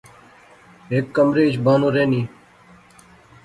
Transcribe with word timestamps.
ہک 0.91 1.05
کمرے 1.15 1.43
اچ 1.49 1.55
بانو 1.65 1.89
رہنی 1.95 2.21